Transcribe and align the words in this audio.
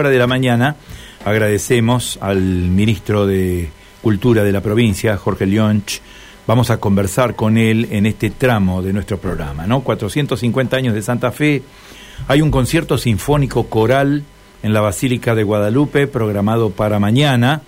hora 0.00 0.10
de 0.10 0.18
la 0.18 0.26
mañana 0.26 0.76
agradecemos 1.24 2.18
al 2.22 2.40
ministro 2.40 3.26
de 3.26 3.70
Cultura 4.00 4.42
de 4.42 4.52
la 4.52 4.62
provincia, 4.62 5.16
Jorge 5.18 5.44
Leonch. 5.46 6.00
Vamos 6.46 6.70
a 6.70 6.78
conversar 6.78 7.36
con 7.36 7.58
él 7.58 7.86
en 7.90 8.06
este 8.06 8.30
tramo 8.30 8.80
de 8.80 8.94
nuestro 8.94 9.18
programa, 9.18 9.66
¿no? 9.66 9.82
450 9.82 10.76
años 10.76 10.94
de 10.94 11.02
Santa 11.02 11.30
Fe. 11.30 11.62
Hay 12.28 12.40
un 12.40 12.50
concierto 12.50 12.96
sinfónico 12.96 13.68
coral 13.68 14.24
en 14.62 14.72
la 14.72 14.80
Basílica 14.80 15.34
de 15.34 15.42
Guadalupe 15.42 16.06
programado 16.06 16.70
para 16.70 16.98
mañana. 16.98 17.60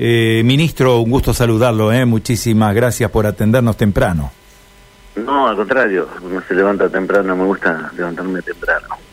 Eh, 0.00 0.42
ministro, 0.44 0.98
un 0.98 1.10
gusto 1.10 1.32
saludarlo, 1.32 1.92
¿eh? 1.92 2.04
Muchísimas 2.04 2.74
gracias 2.74 3.08
por 3.10 3.24
atendernos 3.24 3.76
temprano. 3.76 4.32
No, 5.14 5.46
al 5.46 5.56
contrario, 5.56 6.08
uno 6.22 6.42
se 6.46 6.54
levanta 6.54 6.88
temprano, 6.88 7.36
me 7.36 7.44
gusta 7.44 7.92
levantarme 7.96 8.42
temprano. 8.42 9.07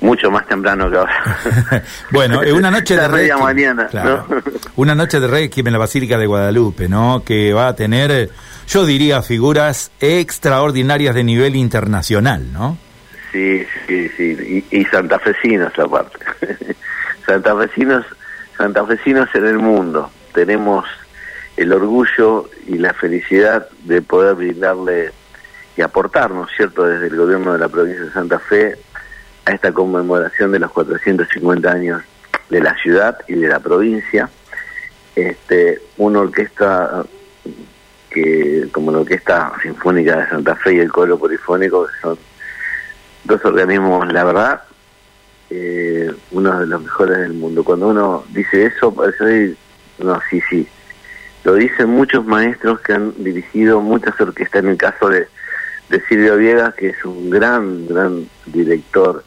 Mucho 0.00 0.30
más 0.30 0.46
temprano 0.46 0.88
que 0.90 0.96
ahora. 0.96 1.82
bueno, 2.10 2.42
es 2.42 2.52
una 2.52 2.70
noche 2.70 2.96
de 2.96 3.08
Requiem. 3.08 3.40
mañana, 3.40 3.88
Una 4.76 4.94
noche 4.94 5.18
de 5.18 5.26
Requiem 5.26 5.66
en 5.66 5.72
la 5.72 5.78
Basílica 5.78 6.16
de 6.16 6.26
Guadalupe, 6.26 6.88
¿no? 6.88 7.22
Que 7.24 7.52
va 7.52 7.68
a 7.68 7.74
tener, 7.74 8.30
yo 8.68 8.86
diría, 8.86 9.22
figuras 9.22 9.90
extraordinarias 9.98 11.14
de 11.16 11.24
nivel 11.24 11.56
internacional, 11.56 12.52
¿no? 12.52 12.78
Sí, 13.32 13.66
sí, 13.86 14.08
sí. 14.16 14.64
Y, 14.70 14.78
y 14.78 14.84
santafesinos 14.84 15.76
aparte. 15.78 16.18
santafesinos, 17.26 18.06
santafesinos 18.56 19.28
en 19.34 19.46
el 19.46 19.58
mundo. 19.58 20.10
Tenemos 20.32 20.84
el 21.56 21.72
orgullo 21.72 22.48
y 22.68 22.78
la 22.78 22.94
felicidad 22.94 23.66
de 23.82 24.00
poder 24.00 24.36
brindarle 24.36 25.10
y 25.76 25.82
aportarnos, 25.82 26.50
¿cierto?, 26.56 26.84
desde 26.84 27.08
el 27.08 27.16
gobierno 27.16 27.52
de 27.52 27.58
la 27.58 27.68
provincia 27.68 28.04
de 28.04 28.12
Santa 28.12 28.38
Fe 28.38 28.76
a 29.48 29.52
esta 29.52 29.72
conmemoración 29.72 30.52
de 30.52 30.58
los 30.58 30.70
450 30.72 31.70
años 31.70 32.02
de 32.50 32.60
la 32.60 32.74
ciudad 32.76 33.18
y 33.28 33.34
de 33.34 33.48
la 33.48 33.58
provincia. 33.60 34.28
Este, 35.16 35.80
una 35.96 36.20
orquesta 36.20 37.04
que, 38.10 38.68
como 38.72 38.92
la 38.92 38.98
Orquesta 38.98 39.52
Sinfónica 39.62 40.18
de 40.18 40.28
Santa 40.28 40.54
Fe 40.56 40.74
y 40.74 40.78
el 40.80 40.92
Coro 40.92 41.18
Polifónico, 41.18 41.86
que 41.86 41.92
son 42.02 42.18
dos 43.24 43.42
organismos, 43.44 44.12
la 44.12 44.24
verdad, 44.24 44.62
eh, 45.48 46.12
uno 46.30 46.60
de 46.60 46.66
los 46.66 46.82
mejores 46.82 47.18
del 47.18 47.32
mundo. 47.32 47.64
Cuando 47.64 47.88
uno 47.88 48.24
dice 48.28 48.66
eso, 48.66 48.94
parece, 48.94 49.54
no, 49.98 50.20
sí, 50.28 50.42
sí. 50.50 50.68
Lo 51.44 51.54
dicen 51.54 51.88
muchos 51.88 52.24
maestros 52.26 52.80
que 52.80 52.92
han 52.92 53.14
dirigido 53.16 53.80
muchas 53.80 54.20
orquestas, 54.20 54.62
en 54.62 54.70
el 54.70 54.76
caso 54.76 55.08
de 55.08 55.26
de 55.88 56.00
Silvio 56.06 56.36
Viegas, 56.36 56.74
que 56.74 56.88
es 56.88 57.04
un 57.04 57.30
gran, 57.30 57.86
gran 57.86 58.28
director 58.46 59.24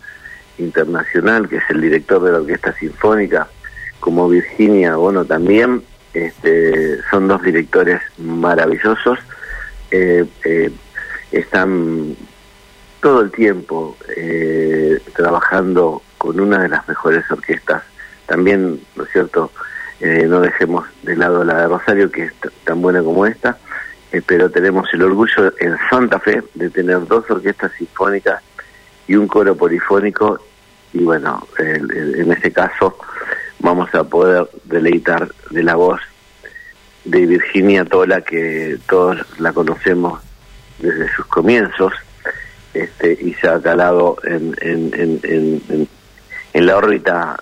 internacional, 0.61 1.49
que 1.49 1.57
es 1.57 1.63
el 1.69 1.81
director 1.81 2.21
de 2.23 2.31
la 2.31 2.39
Orquesta 2.39 2.73
Sinfónica, 2.73 3.47
como 3.99 4.27
Virginia 4.29 4.95
Bono 4.95 5.25
también, 5.25 5.83
este, 6.13 7.01
son 7.09 7.27
dos 7.27 7.41
directores 7.41 8.01
maravillosos, 8.17 9.19
eh, 9.91 10.25
eh, 10.43 10.71
están 11.31 12.15
todo 12.99 13.21
el 13.21 13.31
tiempo 13.31 13.97
eh, 14.15 14.99
trabajando 15.15 16.01
con 16.17 16.39
una 16.39 16.63
de 16.63 16.69
las 16.69 16.87
mejores 16.87 17.23
orquestas, 17.31 17.83
también, 18.25 18.81
¿no 18.95 19.03
es 19.03 19.11
cierto?, 19.11 19.51
no 20.01 20.41
dejemos 20.41 20.87
de 21.03 21.15
lado 21.15 21.43
la 21.43 21.61
de 21.61 21.67
Rosario, 21.67 22.09
que 22.09 22.23
es 22.23 22.33
tan 22.63 22.81
buena 22.81 23.03
como 23.03 23.27
esta, 23.27 23.59
pero 24.25 24.49
tenemos 24.49 24.91
el 24.93 25.03
orgullo 25.03 25.53
en 25.59 25.77
Santa 25.91 26.19
Fe 26.19 26.41
de 26.55 26.71
tener 26.71 27.05
dos 27.05 27.29
orquestas 27.29 27.71
sinfónicas 27.77 28.41
y 29.07 29.15
un 29.15 29.27
coro 29.27 29.55
polifónico 29.55 30.39
y 30.93 31.03
bueno, 31.03 31.47
en 31.57 32.31
este 32.31 32.51
caso 32.51 32.97
vamos 33.59 33.93
a 33.95 34.03
poder 34.03 34.49
deleitar 34.65 35.29
de 35.49 35.63
la 35.63 35.75
voz 35.75 36.01
de 37.05 37.25
Virginia 37.25 37.85
Tola 37.85 38.21
que 38.21 38.77
todos 38.87 39.17
la 39.39 39.53
conocemos 39.53 40.21
desde 40.79 41.11
sus 41.13 41.25
comienzos 41.27 41.93
este, 42.73 43.17
y 43.21 43.33
se 43.35 43.47
ha 43.47 43.61
calado 43.61 44.17
en, 44.23 44.55
en, 44.61 44.91
en, 44.93 45.87
en, 46.53 46.65
la 46.65 46.77
órbita, 46.77 47.37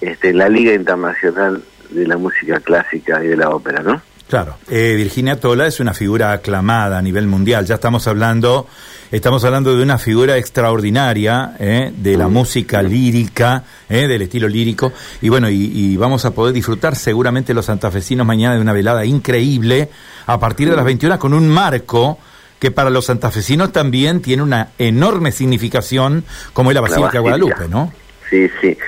este, 0.00 0.30
en 0.30 0.38
la 0.38 0.48
Liga 0.48 0.72
Internacional 0.72 1.62
de 1.90 2.06
la 2.06 2.16
Música 2.16 2.60
Clásica 2.60 3.22
y 3.24 3.28
de 3.28 3.36
la 3.36 3.50
Ópera, 3.50 3.82
¿no? 3.82 4.00
Claro, 4.32 4.56
eh, 4.70 4.94
Virginia 4.96 5.38
Tola 5.38 5.66
es 5.66 5.78
una 5.78 5.92
figura 5.92 6.32
aclamada 6.32 6.96
a 6.96 7.02
nivel 7.02 7.26
mundial. 7.26 7.66
Ya 7.66 7.74
estamos 7.74 8.08
hablando, 8.08 8.66
estamos 9.10 9.44
hablando 9.44 9.76
de 9.76 9.82
una 9.82 9.98
figura 9.98 10.38
extraordinaria 10.38 11.54
eh, 11.58 11.92
de 11.94 12.16
la 12.16 12.28
música 12.28 12.80
lírica, 12.80 13.62
eh, 13.90 14.08
del 14.08 14.22
estilo 14.22 14.48
lírico, 14.48 14.90
y 15.20 15.28
bueno, 15.28 15.50
y, 15.50 15.98
vamos 15.98 16.24
a 16.24 16.30
poder 16.30 16.54
disfrutar 16.54 16.96
seguramente 16.96 17.52
los 17.52 17.66
santafesinos 17.66 18.26
mañana 18.26 18.54
de 18.54 18.62
una 18.62 18.72
velada 18.72 19.04
increíble 19.04 19.90
a 20.24 20.40
partir 20.40 20.70
de 20.70 20.76
las 20.76 20.86
21 20.86 21.18
con 21.18 21.34
un 21.34 21.46
marco 21.46 22.18
que 22.58 22.70
para 22.70 22.88
los 22.88 23.04
santafesinos 23.04 23.70
también 23.70 24.22
tiene 24.22 24.42
una 24.42 24.68
enorme 24.78 25.30
significación, 25.30 26.24
como 26.54 26.70
es 26.70 26.74
la 26.74 26.80
Basílica 26.80 27.12
de 27.12 27.18
Guadalupe, 27.18 27.68
¿no? 27.68 27.92
Sí, 28.30 28.48
sí. 28.62 28.78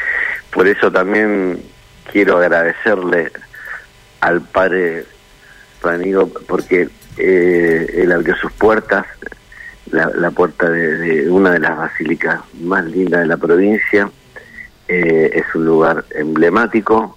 Por 0.50 0.66
eso 0.66 0.90
también 0.90 1.60
quiero 2.10 2.38
agradecerle 2.38 3.30
al 4.22 4.40
padre 4.40 5.04
porque 6.46 6.88
eh, 7.16 7.86
él 7.94 8.12
abrió 8.12 8.34
sus 8.36 8.52
puertas, 8.52 9.06
la, 9.90 10.30
puerta 10.30 10.68
de, 10.68 11.30
una 11.30 11.52
de 11.52 11.60
las 11.60 11.76
basílicas 11.76 12.40
más 12.60 12.84
lindas 12.86 13.20
de 13.20 13.26
la 13.26 13.36
provincia. 13.36 14.10
Eh, 14.88 15.30
es 15.34 15.54
un 15.54 15.64
lugar 15.64 16.04
emblemático 16.14 17.16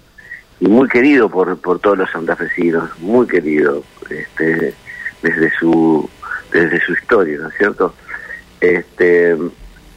y 0.60 0.68
muy 0.68 0.88
querido 0.88 1.28
por, 1.28 1.58
por 1.58 1.80
todos 1.80 1.98
los 1.98 2.10
santafesinos, 2.10 2.98
muy 3.00 3.26
querido 3.26 3.84
este, 4.08 4.74
desde 5.22 5.50
su 5.58 6.08
desde 6.52 6.80
su 6.80 6.92
historia, 6.92 7.38
¿no 7.38 7.48
es 7.48 7.54
cierto? 7.56 7.94
Este, 8.60 9.36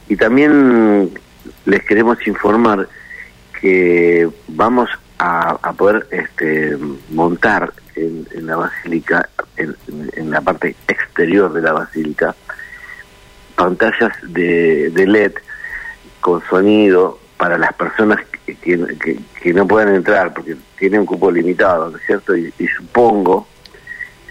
y 0.08 0.16
también 0.16 1.10
les 1.64 1.82
queremos 1.84 2.18
informar 2.26 2.88
que 3.60 4.28
vamos 4.48 4.90
a, 5.22 5.72
poder 5.72 6.06
este, 6.10 6.76
montar 7.10 7.72
en, 7.94 8.26
la 8.44 8.56
basílica, 8.56 9.28
en, 9.56 10.30
la 10.30 10.40
parte 10.40 10.74
exterior 10.88 11.52
de 11.52 11.62
la 11.62 11.72
basílica, 11.72 12.34
pantallas 13.54 14.12
de, 14.22 14.90
LED 14.94 15.34
con 16.20 16.42
sonido 16.48 17.20
para 17.36 17.56
las 17.56 17.72
personas 17.74 18.18
que, 18.44 18.56
que, 19.42 19.52
no 19.54 19.66
puedan 19.66 19.94
entrar 19.94 20.34
porque 20.34 20.56
tienen 20.76 21.00
un 21.00 21.06
cupo 21.06 21.30
limitado, 21.30 21.90
¿no 21.90 21.98
es 21.98 22.04
cierto? 22.04 22.36
Y, 22.36 22.52
supongo, 22.76 23.46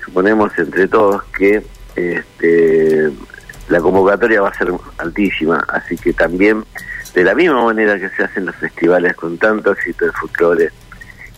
suponemos 0.03 0.51
entre 0.57 0.87
todos 0.87 1.23
que 1.37 1.63
este, 1.95 3.11
la 3.71 3.79
convocatoria 3.79 4.41
va 4.41 4.49
a 4.49 4.53
ser 4.53 4.71
altísima, 4.97 5.65
así 5.69 5.97
que 5.97 6.11
también 6.11 6.63
de 7.13 7.23
la 7.23 7.33
misma 7.33 7.63
manera 7.63 7.97
que 7.97 8.09
se 8.09 8.23
hacen 8.23 8.45
los 8.45 8.55
festivales 8.57 9.15
con 9.15 9.37
tanto 9.37 9.71
éxito 9.71 10.05
de 10.05 10.11
folclore 10.11 10.69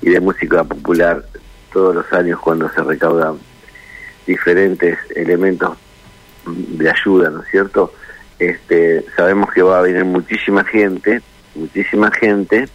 y 0.01 0.09
de 0.09 0.19
música 0.19 0.63
popular 0.63 1.23
todos 1.71 1.95
los 1.95 2.11
años 2.11 2.39
cuando 2.39 2.69
se 2.69 2.81
recaudan 2.81 3.37
diferentes 4.25 4.97
elementos 5.15 5.77
de 6.45 6.89
ayuda, 6.89 7.29
¿no 7.29 7.43
es 7.43 7.49
cierto? 7.49 7.93
Este, 8.39 9.05
sabemos 9.15 9.51
que 9.53 9.61
va 9.61 9.79
a 9.79 9.81
venir 9.81 10.03
muchísima 10.03 10.63
gente, 10.63 11.21
muchísima 11.55 12.09
gente, 12.11 12.67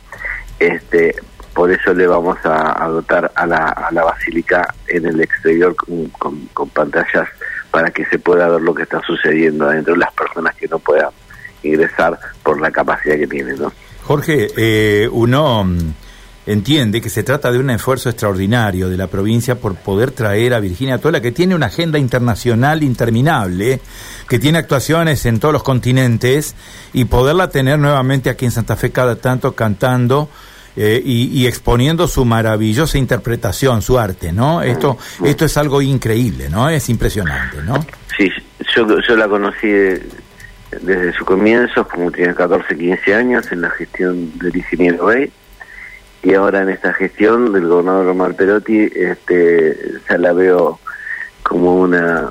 este, 0.61 1.17
por 1.53 1.73
eso 1.73 1.93
le 1.93 2.07
vamos 2.07 2.39
a, 2.45 2.87
dotar 2.89 3.33
a 3.35 3.45
la, 3.45 4.05
basílica 4.05 4.73
en 4.87 5.07
el 5.07 5.21
exterior 5.21 5.75
con, 5.75 6.69
pantallas 6.69 7.29
para 7.79 7.93
que 7.93 8.05
se 8.07 8.19
pueda 8.19 8.49
ver 8.49 8.61
lo 8.61 8.75
que 8.75 8.83
está 8.83 9.01
sucediendo 9.07 9.69
adentro 9.69 9.95
de 9.95 10.01
las 10.01 10.13
personas 10.13 10.53
que 10.57 10.67
no 10.67 10.81
puedan 10.81 11.11
ingresar 11.63 12.19
por 12.43 12.61
la 12.61 12.73
capacidad 12.73 13.15
que 13.15 13.29
tienen, 13.29 13.57
¿no? 13.57 13.73
Jorge, 14.03 14.49
eh, 14.57 15.09
uno 15.13 15.65
entiende 16.45 17.01
que 17.01 17.09
se 17.09 17.23
trata 17.23 17.53
de 17.53 17.61
un 17.61 17.71
esfuerzo 17.71 18.09
extraordinario 18.09 18.89
de 18.89 18.97
la 18.97 19.07
provincia 19.07 19.61
por 19.61 19.77
poder 19.77 20.11
traer 20.11 20.55
a 20.55 20.59
Virginia 20.59 20.99
Tola, 20.99 21.21
que 21.21 21.31
tiene 21.31 21.55
una 21.55 21.67
agenda 21.67 22.01
internacional 22.01 22.83
interminable, 22.83 23.79
que 24.29 24.41
tiene 24.41 24.59
actuaciones 24.59 25.25
en 25.25 25.39
todos 25.39 25.53
los 25.53 25.63
continentes, 25.63 26.57
y 26.93 27.05
poderla 27.05 27.49
tener 27.49 27.79
nuevamente 27.79 28.29
aquí 28.29 28.45
en 28.45 28.51
Santa 28.51 28.75
Fe 28.75 28.91
cada 28.91 29.15
tanto 29.15 29.55
cantando. 29.55 30.29
Eh, 30.81 31.03
y, 31.05 31.45
exponiendo 31.49 32.07
su 32.07 32.25
maravillosa 32.25 32.99
interpretación, 32.99 33.83
su 33.83 33.99
arte, 33.99 34.33
¿no? 34.33 34.63
Esto, 34.63 34.97
esto 35.25 35.45
es 35.45 35.57
algo 35.57 35.83
increíble, 35.83 36.49
¿no? 36.49 36.69
Es 36.69 36.89
impresionante, 36.89 37.61
¿no? 37.63 37.85
Sí, 38.17 38.31
yo, 38.77 38.87
yo 39.01 39.17
la 39.17 39.27
conocí 39.27 39.67
desde 39.67 41.13
su 41.15 41.25
comienzo, 41.25 41.89
como 41.89 42.13
tiene 42.13 42.33
14, 42.33 42.77
15 42.77 43.13
años, 43.13 43.51
en 43.51 43.63
la 43.63 43.71
gestión 43.71 44.39
del 44.39 44.57
ingeniero 44.57 45.07
Bay 45.07 45.33
y 46.23 46.35
ahora 46.35 46.63
en 46.63 46.69
esta 46.69 46.93
gestión 46.93 47.53
del 47.53 47.67
gobernador 47.67 48.09
Omar 48.09 48.35
Perotti 48.35 48.89
este 48.95 49.77
ya 50.09 50.19
la 50.19 50.33
veo 50.33 50.81
como 51.43 51.77
una 51.77 52.29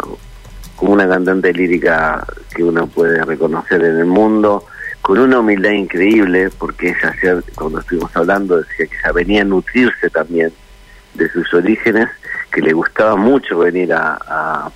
como 0.75 0.93
una 0.93 1.07
cantante 1.07 1.53
lírica 1.53 2.25
que 2.55 2.63
uno 2.63 2.87
puede 2.87 3.23
reconocer 3.23 3.83
en 3.83 3.97
el 3.97 4.05
mundo 4.05 4.65
con 5.01 5.19
una 5.19 5.39
humildad 5.39 5.71
increíble, 5.71 6.49
porque 6.57 6.89
ella 6.89 7.13
ayer, 7.17 7.43
cuando 7.55 7.79
estuvimos 7.79 8.15
hablando, 8.15 8.57
decía 8.57 8.87
que 8.87 8.95
ella 8.97 9.11
venía 9.13 9.41
a 9.41 9.45
nutrirse 9.45 10.09
también 10.09 10.51
de 11.13 11.29
sus 11.29 11.53
orígenes, 11.53 12.09
que 12.51 12.61
le 12.61 12.73
gustaba 12.73 13.15
mucho 13.15 13.59
venir 13.59 13.93
a, 13.93 14.17
a, 14.27 14.71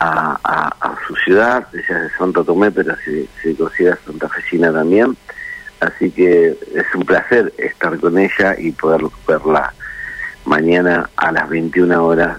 a, 0.00 0.96
su 1.06 1.14
ciudad, 1.16 1.66
ella 1.72 1.96
es 1.96 2.02
de 2.12 2.18
Santo 2.18 2.44
Tomé, 2.44 2.70
pero 2.70 2.94
se, 3.04 3.26
se 3.42 3.54
considera 3.56 3.98
santafesina 4.04 4.72
también, 4.72 5.16
así 5.80 6.10
que 6.10 6.56
es 6.74 6.94
un 6.94 7.04
placer 7.04 7.52
estar 7.58 7.98
con 7.98 8.18
ella 8.18 8.54
y 8.58 8.72
poder 8.72 9.02
verla 9.26 9.72
mañana 10.44 11.08
a 11.16 11.32
las 11.32 11.48
21 11.48 12.04
horas, 12.04 12.38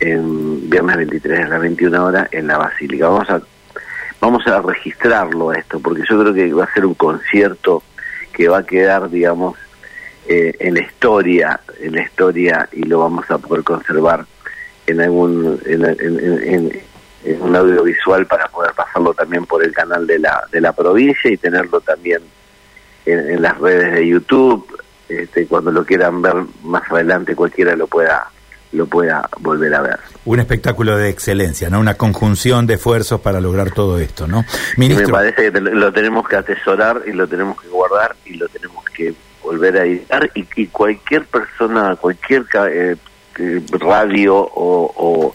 en 0.00 0.68
viernes 0.68 0.96
23 0.96 1.46
a 1.46 1.48
las 1.48 1.60
21 1.60 2.04
horas 2.04 2.28
en 2.32 2.46
la 2.46 2.58
Basílica. 2.58 3.08
Vamos 3.08 3.30
a 3.30 3.40
vamos 4.24 4.46
a 4.46 4.62
registrarlo 4.62 5.52
esto, 5.52 5.78
porque 5.80 6.02
yo 6.08 6.18
creo 6.18 6.32
que 6.32 6.50
va 6.54 6.64
a 6.64 6.72
ser 6.72 6.86
un 6.86 6.94
concierto 6.94 7.82
que 8.32 8.48
va 8.48 8.58
a 8.58 8.62
quedar, 8.64 9.10
digamos, 9.10 9.58
eh, 10.26 10.54
en 10.60 10.72
la 10.74 10.80
historia, 10.80 11.60
en 11.78 11.94
la 11.94 12.02
historia 12.02 12.66
y 12.72 12.84
lo 12.84 13.00
vamos 13.00 13.30
a 13.30 13.36
poder 13.36 13.62
conservar 13.62 14.24
en 14.86 15.02
algún, 15.02 15.60
en, 15.66 16.82
un 17.38 17.54
audiovisual 17.56 18.26
para 18.26 18.48
poder 18.48 18.72
pasarlo 18.72 19.12
también 19.12 19.44
por 19.44 19.62
el 19.62 19.72
canal 19.72 20.06
de 20.06 20.18
la, 20.18 20.42
de 20.50 20.60
la 20.62 20.72
provincia 20.72 21.30
y 21.30 21.36
tenerlo 21.36 21.80
también 21.82 22.22
en, 23.04 23.42
las 23.42 23.58
redes 23.58 23.92
de 23.92 24.08
YouTube, 24.08 24.66
este, 25.06 25.46
cuando 25.46 25.70
lo 25.70 25.84
quieran 25.84 26.22
ver 26.22 26.36
más 26.62 26.90
adelante 26.90 27.36
cualquiera 27.36 27.76
lo 27.76 27.86
pueda 27.86 28.30
lo 28.74 28.86
pueda 28.86 29.28
volver 29.40 29.74
a 29.74 29.82
ver. 29.82 29.98
Un 30.24 30.40
espectáculo 30.40 30.96
de 30.96 31.08
excelencia, 31.08 31.70
¿no? 31.70 31.80
Una 31.80 31.94
conjunción 31.94 32.66
de 32.66 32.74
esfuerzos 32.74 33.20
para 33.20 33.40
lograr 33.40 33.70
todo 33.70 33.98
esto, 33.98 34.26
¿no? 34.26 34.44
Ministro... 34.76 35.06
Me 35.06 35.12
parece 35.12 35.52
que 35.52 35.60
lo 35.60 35.92
tenemos 35.92 36.28
que 36.28 36.36
atesorar 36.36 37.02
y 37.06 37.12
lo 37.12 37.26
tenemos 37.26 37.60
que 37.60 37.68
guardar 37.68 38.16
y 38.24 38.34
lo 38.34 38.48
tenemos 38.48 38.84
que 38.86 39.14
volver 39.42 39.76
a 39.76 39.84
editar 39.84 40.30
y, 40.34 40.46
y 40.56 40.66
cualquier 40.68 41.24
persona, 41.26 41.96
cualquier 41.96 42.44
eh, 42.70 42.96
radio 43.80 44.36
o, 44.36 45.34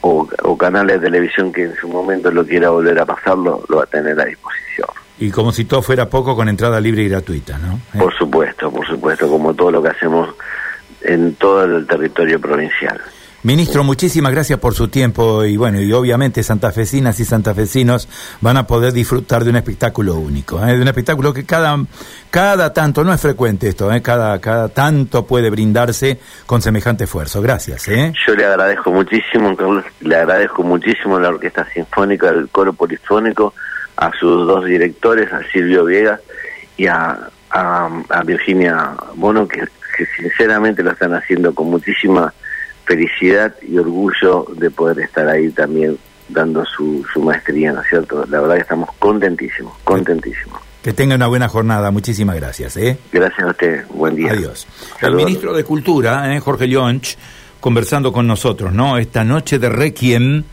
o, 0.00 0.28
o, 0.42 0.58
canal 0.58 0.86
de 0.86 0.98
televisión 0.98 1.52
que 1.52 1.64
en 1.64 1.76
su 1.76 1.88
momento 1.88 2.30
lo 2.30 2.44
quiera 2.44 2.70
volver 2.70 2.98
a 2.98 3.04
pasarlo, 3.06 3.64
lo 3.68 3.78
va 3.78 3.84
a 3.84 3.86
tener 3.86 4.18
a 4.20 4.24
disposición. 4.24 4.88
Y 5.18 5.30
como 5.30 5.52
si 5.52 5.64
todo 5.64 5.82
fuera 5.82 6.08
poco, 6.08 6.34
con 6.34 6.48
entrada 6.48 6.80
libre 6.80 7.02
y 7.02 7.08
gratuita, 7.08 7.58
¿no? 7.58 7.80
Por 7.98 8.12
supuesto, 8.16 8.70
por 8.70 8.86
supuesto, 8.86 9.28
como 9.28 9.54
todo 9.54 9.70
lo 9.70 9.82
que 9.82 9.90
hacemos 9.90 10.34
en 11.04 11.34
todo 11.34 11.64
el 11.64 11.86
territorio 11.86 12.40
provincial. 12.40 13.00
Ministro, 13.44 13.84
muchísimas 13.84 14.32
gracias 14.32 14.58
por 14.58 14.72
su 14.72 14.88
tiempo 14.88 15.44
y 15.44 15.58
bueno, 15.58 15.78
y 15.78 15.92
obviamente 15.92 16.42
santafesinas 16.42 17.20
y 17.20 17.26
santafesinos 17.26 18.08
van 18.40 18.56
a 18.56 18.66
poder 18.66 18.94
disfrutar 18.94 19.44
de 19.44 19.50
un 19.50 19.56
espectáculo 19.56 20.14
único, 20.14 20.66
¿eh? 20.66 20.74
de 20.74 20.80
un 20.80 20.88
espectáculo 20.88 21.34
que 21.34 21.44
cada, 21.44 21.76
cada 22.30 22.72
tanto, 22.72 23.04
no 23.04 23.12
es 23.12 23.20
frecuente 23.20 23.68
esto, 23.68 23.92
¿eh? 23.92 24.00
cada, 24.00 24.40
cada 24.40 24.70
tanto 24.70 25.26
puede 25.26 25.50
brindarse 25.50 26.18
con 26.46 26.62
semejante 26.62 27.04
esfuerzo. 27.04 27.42
Gracias. 27.42 27.86
¿eh? 27.88 28.14
Yo 28.26 28.34
le 28.34 28.46
agradezco 28.46 28.90
muchísimo, 28.90 29.54
Carlos, 29.54 29.84
le 30.00 30.16
agradezco 30.16 30.62
muchísimo 30.62 31.18
a 31.18 31.20
la 31.20 31.28
Orquesta 31.28 31.66
Sinfónica, 31.70 32.30
al 32.30 32.48
Coro 32.48 32.72
Polifónico, 32.72 33.52
a 33.98 34.10
sus 34.18 34.46
dos 34.46 34.64
directores, 34.64 35.30
a 35.30 35.42
Silvio 35.52 35.84
Viegas 35.84 36.20
y 36.78 36.86
a, 36.86 37.28
a 37.54 38.22
Virginia 38.24 38.94
Bono, 39.14 39.46
que 39.46 39.62
que 39.94 40.06
sinceramente 40.06 40.82
lo 40.82 40.92
están 40.92 41.14
haciendo 41.14 41.54
con 41.54 41.70
muchísima 41.70 42.32
felicidad 42.84 43.54
y 43.62 43.78
orgullo 43.78 44.46
de 44.56 44.70
poder 44.70 45.00
estar 45.00 45.28
ahí 45.28 45.50
también 45.50 45.96
dando 46.28 46.64
su, 46.64 47.04
su 47.12 47.22
maestría, 47.22 47.72
¿no 47.72 47.80
es 47.82 47.88
cierto? 47.88 48.24
La 48.28 48.40
verdad 48.40 48.56
que 48.56 48.62
estamos 48.62 48.90
contentísimos, 48.98 49.74
contentísimos. 49.84 50.60
Que 50.82 50.92
tenga 50.92 51.14
una 51.14 51.28
buena 51.28 51.48
jornada, 51.48 51.90
muchísimas 51.90 52.36
gracias. 52.36 52.76
¿eh? 52.76 52.98
Gracias 53.12 53.46
a 53.46 53.50
usted, 53.50 53.86
buen 53.88 54.16
día. 54.16 54.32
Adiós. 54.32 54.66
El 55.00 55.14
ministro 55.14 55.54
de 55.54 55.64
Cultura, 55.64 56.34
¿eh? 56.34 56.40
Jorge 56.40 56.66
Lionch, 56.66 57.16
conversando 57.60 58.12
con 58.12 58.26
nosotros, 58.26 58.72
¿no? 58.72 58.98
Esta 58.98 59.24
noche 59.24 59.58
de 59.58 59.70
Requiem 59.70 60.44